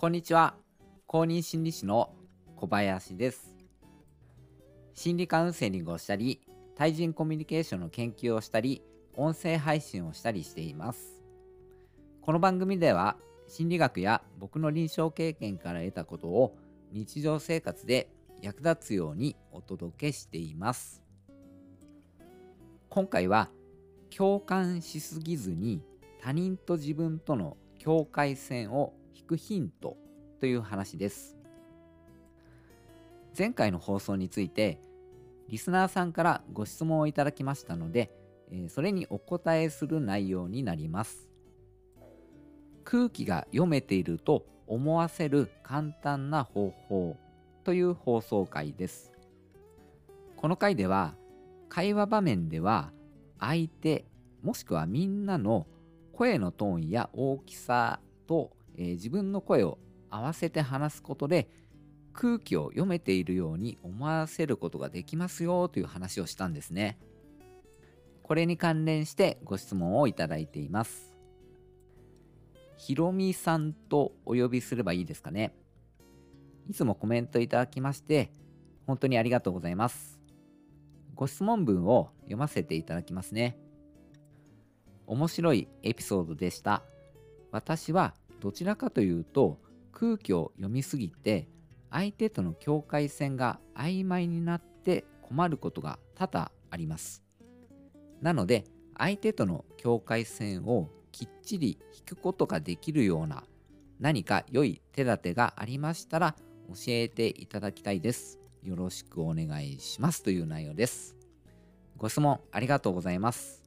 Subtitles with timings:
[0.00, 0.54] こんにちは。
[1.06, 2.14] 公認心理師の
[2.56, 3.54] 小林です。
[4.94, 6.40] 心理カウンセリングをしたり
[6.74, 8.82] 対人コミュニケーションの研究をしたり
[9.14, 11.20] 音声配信をしたりしています。
[12.22, 16.56] この番組では心理学や僕の臨床経験から得たことを
[16.90, 18.08] 日常生活で
[18.40, 21.02] 役立つようにお届けしています。
[22.88, 23.50] 今回は
[24.08, 25.82] 共感しすぎずに
[26.22, 29.96] 他人と自分との境界線を引くヒント
[30.40, 31.36] という話です。
[33.36, 34.80] 前回の放送について
[35.48, 38.10] リスナーさんからご質問をいただきましたので
[38.68, 41.28] それにお答えする内容になります。
[42.84, 47.16] 空気が読めていると思わせる簡単な方法
[47.64, 49.12] という放送回です。
[50.36, 51.14] この回では
[51.68, 52.92] 会話場面では
[53.38, 54.06] 相手
[54.42, 55.66] もしくはみんなの
[56.12, 59.78] 声のトーンや大きさと、えー、自分の声を
[60.10, 61.48] 合わせて話すことで
[62.12, 66.98] 空気を読めているように思わせることができますよという話をしたんですね。
[68.22, 71.16] これに関連してご質問をいただいています。
[72.76, 75.54] ひろみさんとお呼びすればいいですかね。
[76.68, 78.30] いつもコメントいただきまして
[78.86, 80.20] 本当にありがとうございます。
[81.14, 83.58] ご質問文を読ませていただきますね。
[85.06, 86.82] 面白いエピソードでした。
[87.50, 89.60] 私はどちらかというと
[89.92, 91.48] 空気を読みすぎて
[91.90, 97.22] 相手との境界線が曖昧になって困ることが多々あります。
[98.20, 98.64] なので
[98.96, 103.44] 相手との境界線をきっちり引くことができるような
[103.98, 106.36] 何か良い手立てがありましたら
[106.68, 108.38] 教えていただきたいです。
[108.62, 111.16] よろしくお願いしますという内容です。
[111.96, 113.59] ご質問ありがとうございます。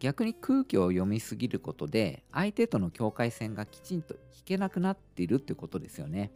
[0.00, 6.32] 逆に空気を読みすぎることで相手との境界線がきちんと引けなくなっているってことですよね。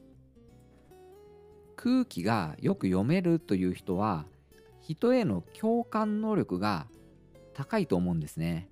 [1.74, 4.26] 空気がよく読めるという人は
[4.80, 6.86] 人への共感能力が
[7.54, 8.69] 高いと思うんですね。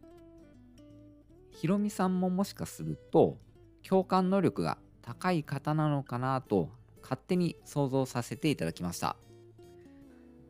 [1.50, 3.38] ひろみさんももしかすると
[3.82, 6.68] 共感能力が高い方なのかなと
[7.02, 9.16] 勝手に想像させていただきました。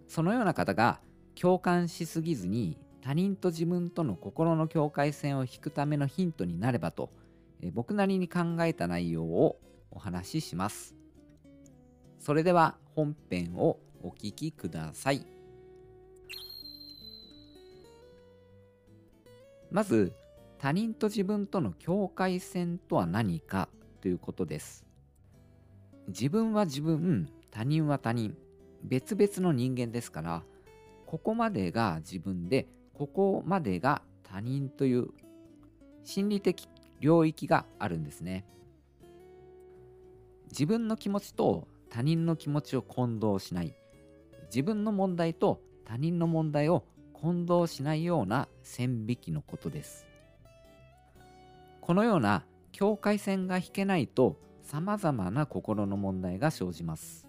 [0.08, 1.00] そのような方が
[1.40, 7.10] 共感しすぎずに他人と自分との心の境界線を引くためのヒントになればと、
[7.60, 9.58] え僕なりに考えた内容を
[9.90, 10.94] お話しします。
[12.20, 15.26] それでは本編をお聞きください。
[19.72, 20.12] まず
[20.58, 23.68] 他人と自分との境界線とは何か
[24.00, 24.84] ということです。
[26.06, 28.36] 自分は自分、他人は他人、
[28.84, 30.44] 別々の人間ですから、
[31.06, 35.08] ここまでが自分でここまでが他人という
[36.04, 36.68] 心理的
[37.00, 38.44] 領域があるんですね。
[40.48, 43.74] 自分の気持ちと他人の気持ちを混同しない。
[44.46, 50.06] 自分の問題と他人の問題を混同しないような線引きのことです。
[51.80, 57.26] このような境界線が引けないと様々な心の問題が生じます。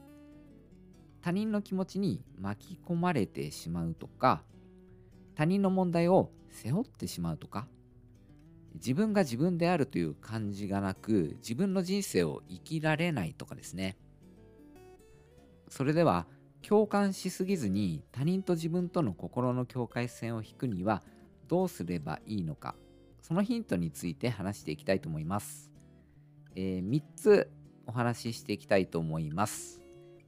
[1.22, 4.44] 他人の気持ちに巻き込まれてしまうとか、
[5.36, 7.68] 他人の問題を背負ってしまうとか
[8.76, 13.98] 自分が自分であるという感じがなく自分の人生を生きられないとかですね。
[15.70, 16.28] それでは
[16.62, 21.04] 共感しすぎずに他人と自分との心の境界線を引くには
[21.48, 22.76] どうすればいいのか
[23.22, 25.72] そのヒントについて話していきたいと思います、
[26.56, 27.52] えー、3つ
[27.86, 29.82] お話ししていきたいと思います、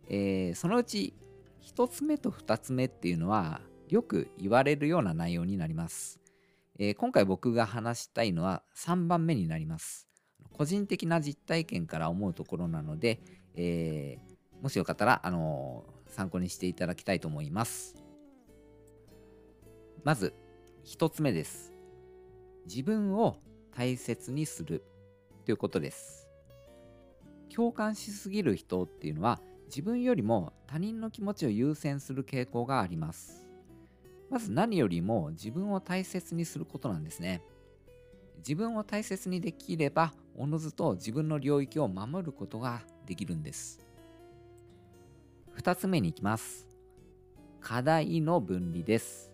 [0.10, 1.14] えー、そのうち
[1.64, 6.19] 1つ目と2つ目っていうのはよく言われるような内容になります。
[6.78, 10.07] えー、今回僕が話したいのは3番目になります。
[10.51, 13.19] 個人的な実体験から思うところなので、
[13.56, 17.95] えー、もしよかったら、あのー、参考にしていただきたいと思います。
[20.03, 20.34] まず、
[20.85, 21.74] 1つ目です。
[22.66, 23.38] 自分を
[23.75, 24.84] 大切にする
[25.45, 26.27] ということです。
[27.54, 33.44] 共感しすぎる人っていうのは自分よりも他人の気持ちを優先する傾向があります。
[34.30, 37.42] まず何よりも自分を大切にすることなんですね。
[38.38, 43.80] 自分を大切にできれば、おのずと自分の領域を守ることができるんです。
[45.51, 46.68] 二つ目に行きます。
[47.62, 49.31] 課題の分離です。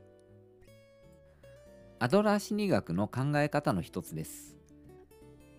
[1.99, 4.57] アドラー心理学の考え方の一つです。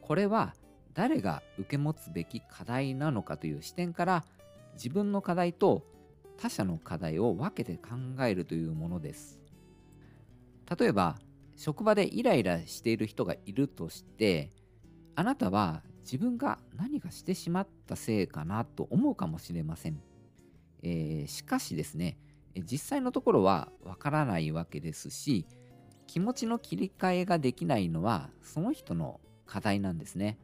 [0.00, 0.54] これは
[0.94, 4.24] 誰が受け持つべき課題なのかという視点から
[4.74, 5.84] 自分の課題と
[6.36, 7.90] 他者の課題を分けて考
[8.24, 9.40] えるというものです。
[10.78, 11.18] 例えば、
[11.56, 14.50] 職場でイライラしている人がいるとして、
[15.14, 20.00] あなたは自分が何かしてしまったせいかなと思うかもしれません。
[20.82, 22.18] えー、しかしですね、
[22.56, 25.46] 実際のところはわからないわけですし、
[26.06, 30.38] 気持ちの切り替えができないのはその人の課題なんですね。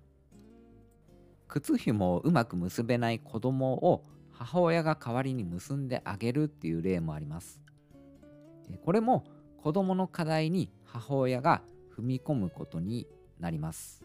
[1.48, 4.04] 靴紐をうまく結べない子供を
[4.38, 7.60] 母親が代わりに結んであげるっていう例もあります。
[8.84, 9.24] これも
[9.62, 11.62] 子供の課題に母親が
[11.96, 13.08] 踏み込むことに
[13.40, 14.04] なります。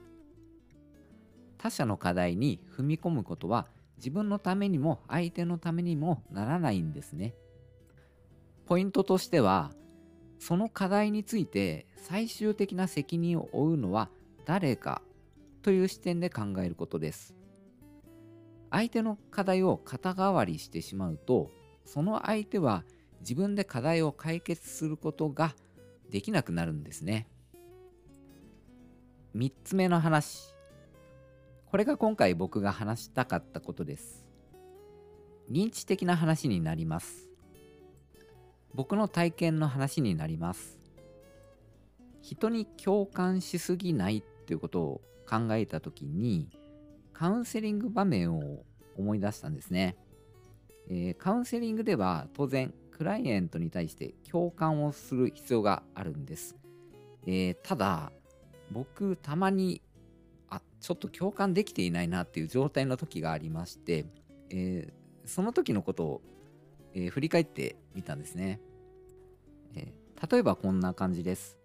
[1.60, 7.36] 他者の課題に踏み込むことは自分のためにも相手のためにもならないんですね。
[8.66, 9.72] ポイントとしては
[10.40, 14.10] その課題について最終的な責任を負うのは
[14.46, 15.04] 誰か
[15.62, 17.36] という視点で考えることです。
[18.74, 21.52] 相手の課題を肩代わりしてしまうと
[21.86, 22.84] その相手は
[23.20, 25.54] 自分で課題を解決することが
[26.10, 27.28] できなくなるんですね。
[29.36, 30.56] 3つ目の話。
[31.68, 34.26] これが今回僕が話したかったことです。
[35.52, 37.30] 認知的な話になります。
[38.74, 40.80] 僕の体験の話になります。
[42.22, 46.50] 人に共感しすぎないっていうことを考えた時に
[47.24, 48.66] カウンセリング場面を
[48.98, 49.96] 思い出したんですね、
[50.90, 56.58] えー、カウンセリングでは当然クライエントに対して共感をする必要があるんです、
[57.26, 58.12] えー、ただ
[58.72, 59.82] 僕たまに
[60.50, 64.06] あちょっと共感できていないなっていう状態の時がありまして、
[64.50, 64.94] えー、
[65.26, 66.22] その時のことを、
[66.94, 68.60] え振り返ってみたんですね、
[69.78, 69.94] え
[70.30, 71.58] 例えばこんな感じです。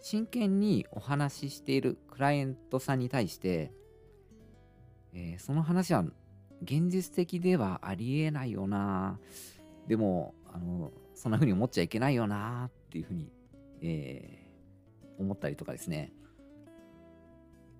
[0.00, 3.72] 真剣にお話ししているクライアントさんに対して、
[5.16, 6.04] えー、その話は
[6.62, 9.18] 現実的ではありえないよな。
[9.88, 13.32] でもあのそんな風に思っちゃいけないよなっていう風に、
[13.80, 16.12] えー、思ったりとかですね。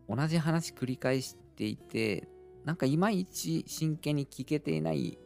[0.09, 2.27] 同じ話繰り返していて
[2.65, 5.19] なんかいまいち真剣に聞けていない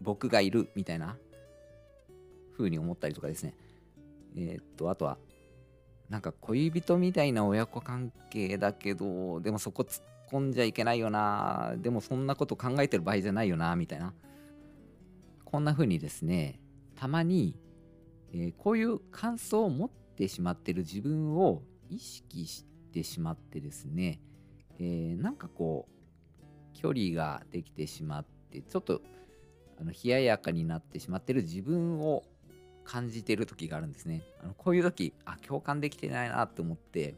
[0.00, 1.16] 僕がいるみたいな
[2.56, 3.54] 風に思ったりとかですね。
[4.36, 5.18] えー、っとあとは
[6.08, 14.14] なんか恋人みたいな親子関係だけどでもそこ突っ込んじゃいけないよなでもそんなこと考えてる場合じゃないよなみたいな
[15.44, 16.60] こんな風にですね
[16.96, 17.56] たまに、
[18.32, 24.20] えー、こういう感想を持ってしまってる自分を意識してしまってですね、
[24.78, 25.98] えー、なんかこう
[26.74, 29.00] 距離ができてしまってちょっと
[29.80, 32.24] あの冷ややかになってしまってる自分を
[32.84, 34.22] 感じてる時があるんですね。
[34.42, 37.16] あのこういう時、あ、共感できてないなって思って、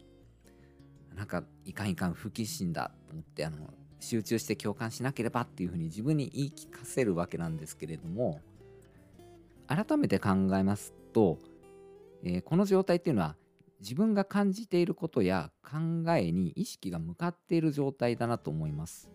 [1.15, 3.59] なんかいかんいかん不謹慎だと思って、あの、
[4.01, 8.41] 集中して共感しなければっていうふうに自分に言い聞かせるわけなんですけれども、
[9.67, 11.39] 改めて考えますと、
[12.25, 13.37] えー、この状態っていうのは
[13.81, 15.79] 自分が感じていることや考
[16.13, 19.11] えに意識が向かっている状態だなと思います。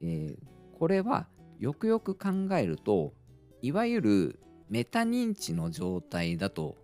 [0.00, 1.28] えー、これは
[1.58, 3.12] よくよく考えると
[3.60, 4.40] いわゆる
[4.70, 6.76] メタ認知の状態だと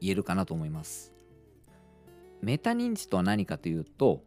[0.00, 1.12] 言えるかなと思います。
[2.40, 4.22] メタ認知とは何かというと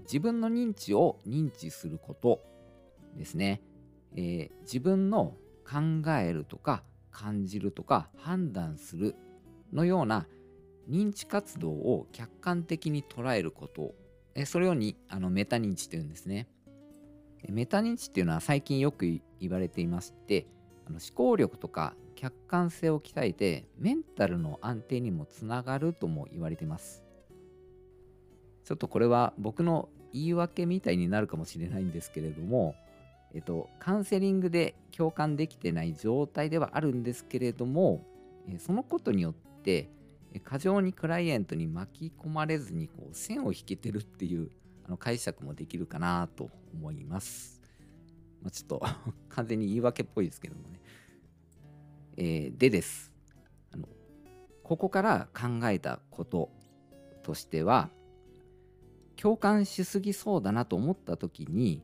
[0.00, 2.40] 自分の認知を認知すること
[3.16, 3.62] ですね。
[4.16, 9.16] えー、自分の考えるとか感じるとか判断する
[9.72, 10.26] のような
[10.88, 13.94] 認知活動を客観的に捉えること
[14.34, 16.48] えそれをにあのメタ認知というんですね。
[17.48, 20.46] メタ認知っていうのは最近よく言われていまして
[20.86, 27.03] あの思考力とか客観性を鍛えてメンタルの安定にもつながるとも言われています
[28.64, 32.74] ちょっとこれは僕の言い訳みたいになるかもしれないんですけれども
[33.34, 38.04] えっとカウンセリングで共感できてない状態ではあるんですけれども
[38.58, 39.90] そのことによって
[40.44, 44.50] 過剰にクライアントに巻き込まれずにこう線を引けてるっていう
[44.86, 47.62] あの解釈もできるかなと思います。
[48.42, 48.82] まあ、ちょっと
[49.30, 50.80] 完全に言い訳っぽいですけどもね。
[52.16, 53.12] えー、でです
[53.72, 53.88] あの
[54.62, 56.50] ここから考えたこと
[57.22, 57.90] としては
[59.24, 61.82] 共感しすぎそうだなと思った時に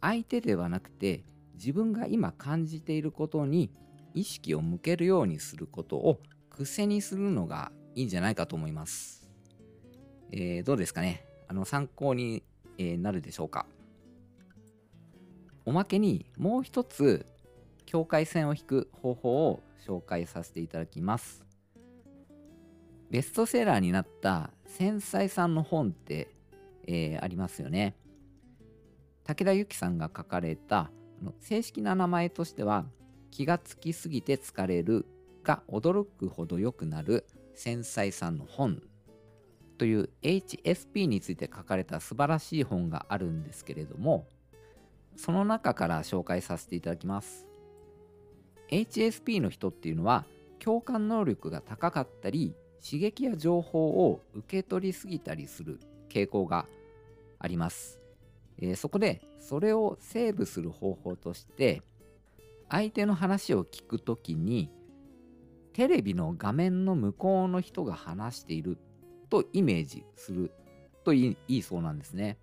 [0.00, 1.22] 相手ではなくて
[1.54, 3.70] 自分が今感じていることに
[4.12, 6.18] 意識を向けるようにすることを
[6.50, 9.30] 癖にするのがいいんじゃないかと思います。
[10.32, 11.24] えー、どうですかね？
[11.46, 12.42] あの参考に、
[12.76, 13.66] え、なるでしょうか？
[15.64, 17.24] おまけにもう一つ
[17.86, 21.44] 境界線を引く方法を紹介させていただきます。
[23.12, 26.33] ベストセラーになった繊細さんの本って、
[26.86, 27.96] えー、ありますよね。
[29.24, 30.90] 武田由紀さんが書かれた
[31.40, 32.84] 正式な名前としては
[33.30, 35.06] 気がつきすぎて疲れる
[35.42, 38.82] が驚くほど良くなる繊細さんの本
[39.78, 44.26] という HSP について書かれた素晴らしい本があるんですけれども
[45.16, 47.46] その中から紹介させていただきます
[48.70, 50.24] HSP の人っていうのは
[50.58, 55.80] 共感能力が高かったり刺激や情報を受け取りすぎたりする
[56.14, 56.66] 傾向が
[57.38, 58.00] あります、
[58.58, 61.82] えー、そこでそれをセーブする方法として
[62.70, 64.70] 相手の話を聞くときに
[65.72, 68.78] テレビの画面の向こうの人が話している
[69.28, 70.52] とイメージする
[71.04, 72.38] といいそうなんですね。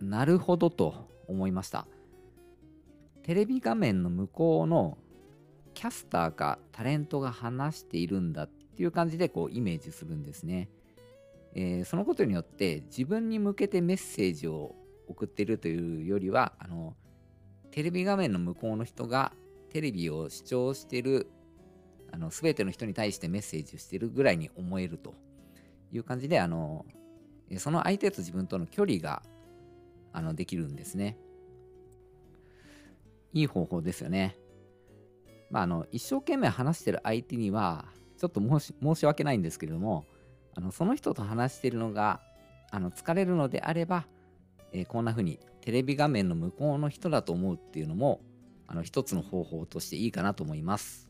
[0.00, 1.86] なるほどと思いました。
[3.22, 4.98] テレビ画面の向こうの
[5.74, 10.68] キャスターかタレントが話しているんだっていう感じでこうイメージするんですね。
[11.54, 14.74] えー、そのことによって自分に向けてメッセージを
[15.08, 16.94] 送ってるというよりはあの
[17.70, 19.32] テレビ画面の向こうの人が
[19.70, 21.30] テレビを視聴してる
[22.12, 25.14] あの全ての人に対してメッセージをしてるぐらいに思えると
[25.90, 26.84] いう感じであの
[27.58, 29.22] その相手と自分との距離が
[30.12, 31.16] あのできるんですね。
[33.34, 34.36] いい方法ですよね。
[35.50, 37.86] まあ、あの一生懸命話してる相手には
[38.18, 40.06] ちょっと申し申し訳ないんですけれども
[40.54, 42.20] あのその人と話してるのが
[42.70, 44.06] あの疲れるのであれば、
[44.72, 48.20] えー、こんな風にテレビ画面の向こうの人だと思うっていうのも
[48.66, 51.08] あの一つの方法としていいかなと思います。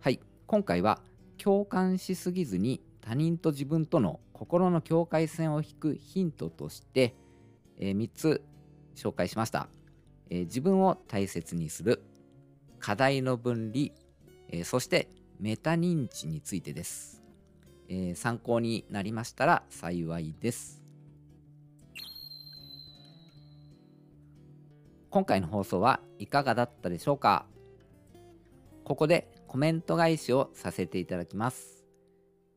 [0.00, 1.00] はい、今回は
[1.38, 7.14] 共感しすぎずに他人と自分との心の境界線を引くヒントとして、
[7.78, 8.42] えー、3つ
[8.94, 9.68] 紹介しました、
[10.30, 12.02] えー、自分を大切にする
[12.78, 13.88] 課題の分離、
[14.50, 15.08] えー、そして
[15.40, 17.17] メタ認知についてです、
[17.88, 20.82] え参考になりましたら幸いです
[25.10, 27.46] 今回の放送はいかがだったでしょうか？
[28.84, 31.84] ここでコメント返しをさせていただきます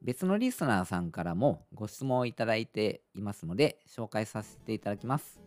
[0.02, 5.40] 別のリスナーさんからもご質問をいただいていますので紹介させていただきます。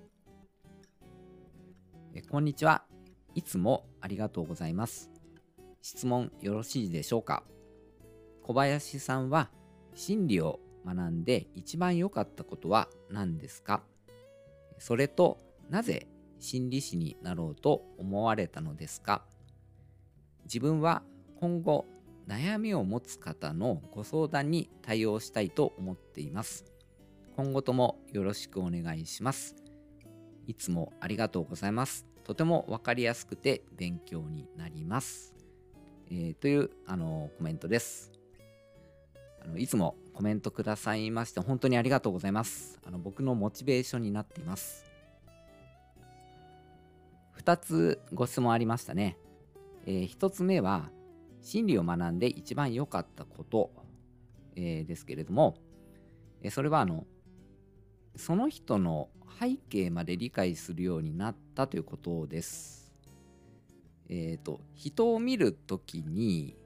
[2.14, 2.85] えこんにちは。
[3.35, 5.11] いつもありがとうございます。
[5.83, 7.43] 質問よろしいでしょうか？
[8.45, 9.50] 小林さんは
[9.95, 13.83] 心理を学んで一番良かったことは何ですか？
[14.79, 15.39] それと
[15.71, 16.09] なぜ
[16.39, 19.25] 心理師になろうと思われたのですか？
[20.45, 21.03] 自分は
[21.41, 21.87] 今後
[22.29, 26.65] 悩みを持つ方のご相談に対応したいと思っています。
[27.37, 29.57] 今後ともよろしくお願いします。
[30.47, 32.07] いつもありがとうございます。
[32.25, 35.35] とても分かりやすくて勉強になります。
[36.11, 38.13] えー、というあのコメントです。
[39.45, 42.81] あのいつもコメントくださいまして本当にありがとうございます。
[42.87, 44.85] あの僕のモチベーションになっています。
[47.43, 49.19] 2つご質問ありましたね。
[49.87, 50.89] えー、1つ目は
[51.43, 53.71] 心理を学んで一番良かったこと、
[54.57, 55.57] えー、ですけれども、
[56.43, 57.05] えそれはあの
[58.17, 62.95] その人の背景まで理解するようになったということです。
[64.09, 66.57] えっ、と人を見る時に、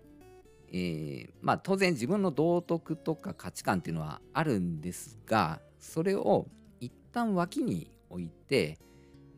[0.72, 6.46] えー、まあ当然自分の道徳とか価値観っていうのはあるんですがそれを
[6.80, 8.78] 一旦脇に置いて、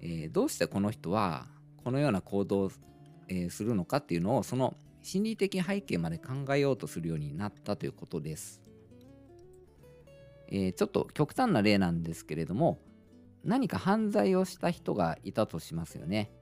[0.00, 1.46] えー、どうしてこの人は
[1.84, 2.70] このような行動を、
[3.28, 8.60] えするのかっていうのをその心理的背景まで考えようとするようになったということです。
[10.48, 12.80] え、ちょっと極端な例なんですけれども
[13.44, 16.32] 何か犯罪をした人がいたとしますよね。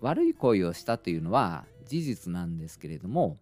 [0.00, 3.38] 悪い行為をしたというのは事実なんですけれども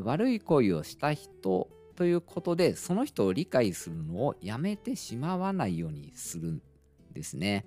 [0.00, 6.62] 悪い行為をした人ということでその人を理解するのをやめてしまわないようにするん
[7.12, 7.66] ですね。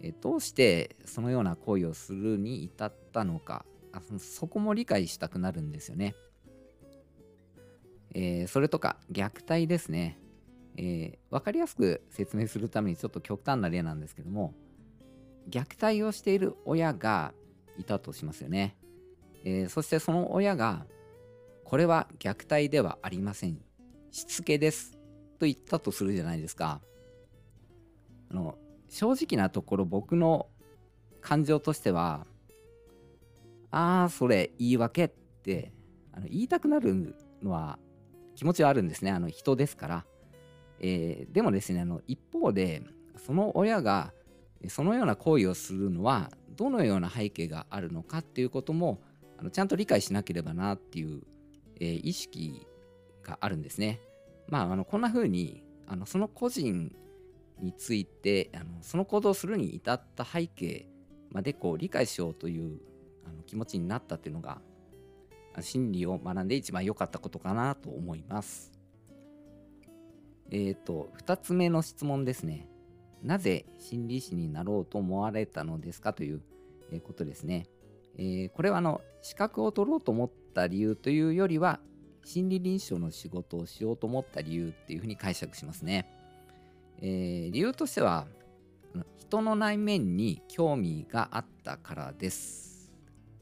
[0.00, 6.14] えどうしてそのような行為をするに至ったのかあそこも理解したくなるんですよね。
[8.14, 10.18] えー、それとか虐待ですね。
[10.76, 14.54] えー、分かりやすく説明するためにちょっと極端な例なんですけども
[15.48, 17.32] 虐待をしている親が
[17.78, 18.76] いたとしますよね。
[19.44, 20.86] えー、そしてその親が
[21.74, 23.58] これは虐待ではありません。
[24.12, 24.92] しつけです
[25.40, 26.80] と言ったとするじゃないですか。
[28.30, 28.56] あの
[28.88, 30.46] 正直なところ僕の
[31.20, 32.28] 感情としては
[33.72, 35.72] ああ、それ言い訳って
[36.12, 37.80] あの言いたくなるのは
[38.36, 39.10] 気持ちはあるんですね。
[39.10, 40.04] あの人ですから。
[40.78, 42.84] えー、でもですねあの、一方で、
[43.16, 44.12] その親が
[44.68, 49.02] そのような行為をするのはどのような背景があるのかっていうことも
[49.38, 51.22] あのちゃんと理解しなければなっていう、
[51.80, 52.66] えー、意識
[53.22, 54.00] があるんですね。
[54.48, 56.94] まあ、あのこんな風にあにその個人
[57.60, 60.86] についてあのその行動をするに至った背景
[61.30, 62.80] までこう理解しようという
[63.24, 64.60] あの気持ちになったっていうのが
[65.60, 68.72] 心理を学んで一番良かったことかなと思います。
[70.50, 72.68] えっ、ー、と、2つ目の質問ですね。
[73.22, 76.42] なぜ心理師になろうと思われたのですかという
[77.02, 77.66] ことですね。
[78.16, 81.80] えー、これはあの資格を取ろうと思った理由というよりは
[82.24, 86.08] 心理臨床の仕事をしようと思った理由っていうふうに解釈しますね。
[87.02, 88.26] えー、理由としては
[89.18, 92.92] 人の内面に興味があったからです。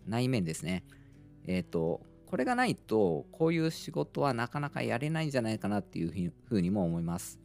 [0.09, 0.85] 内面ですね。
[1.47, 7.38] えっ、ー、と、これがないとこういう仕事はなかなかやれないんじゃないかなっていうふうにも思います。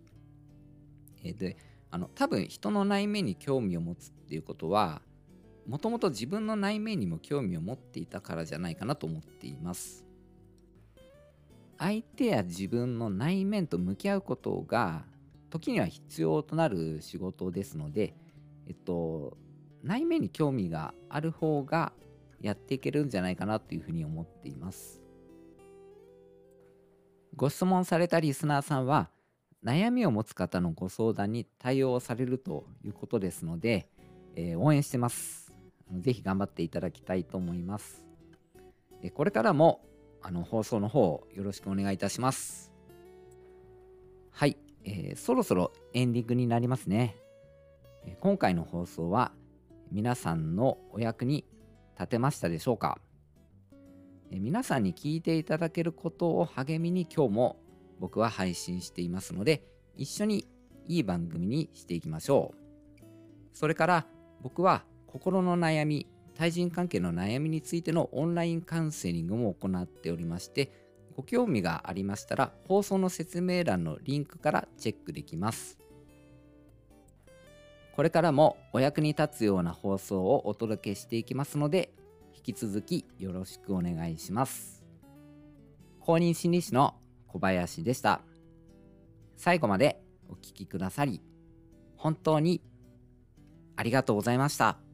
[1.24, 1.58] えー、で、
[1.92, 5.02] あの多分人の内面に興味を持つっていうことは
[5.68, 10.06] もともと自分の内面にも興味を持っていたからじゃないかなと思っています
[11.78, 15.04] 相手や自分の内面と向き合うことが
[15.50, 18.16] 時には必要となる仕事ですので
[18.66, 19.38] えっと
[19.84, 21.92] 内面に興味がある方が
[22.42, 25.02] やっていけるんじゃないかなというふうに思っています
[27.36, 29.10] ご質問されたリスナーさんは
[29.64, 33.90] 悩みを持つ方のご相談に対応されるということですので、
[34.36, 35.47] えー、応援してます。
[36.00, 38.06] ぜひ頑張っていただきたいと思います。
[39.14, 39.82] これからも
[40.22, 42.74] あの放送の方よろしくお願いいたします。
[44.32, 47.16] はい、えー、そろそろエンディングになりますね。
[48.20, 49.32] 今回の放送は
[49.92, 51.46] 皆さんのお役に
[51.98, 53.00] 立てましたでしょうか
[54.30, 57.58] 皆さんに聞いていただけることを励みに今日も
[58.00, 59.64] 僕は配信していますので
[59.96, 60.48] 一緒に
[60.88, 63.04] いい番組にしていきましょう
[63.54, 64.06] それから
[64.42, 70.72] 僕は心の悩み対人関係の悩みについてのオンラインカウンセリングも行っておりまして
[71.16, 75.80] ご興味がありましたら放送の説明欄のリンクからチェックできます
[77.96, 81.90] これからもお役に立つような放送をお届けしていきますので
[82.36, 84.78] 引き続きよろしくお願いします
[86.08, 86.96] 公認心理師の
[87.28, 88.22] 小林でした。
[89.36, 91.22] 最後までお聴きくださり、
[91.98, 92.62] 本当に
[93.76, 94.87] ありがとうございました。